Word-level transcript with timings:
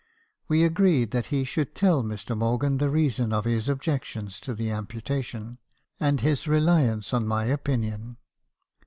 "We 0.47 0.63
agreed 0.63 1.11
that 1.11 1.27
he 1.27 1.43
should 1.43 1.75
tell 1.75 2.01
Mr. 2.01 2.35
Morgan 2.35 2.79
the 2.79 2.89
reason 2.89 3.31
of 3.31 3.45
his 3.45 3.69
objections 3.69 4.39
to 4.39 4.55
the 4.55 4.71
amputation, 4.71 5.59
and 5.99 6.21
his 6.21 6.47
reliance 6.47 7.13
on 7.13 7.27
my 7.27 7.45
opinion. 7.45 8.17